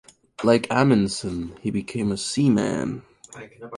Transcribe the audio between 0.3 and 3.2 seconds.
Like Amundsen, he became a seaman.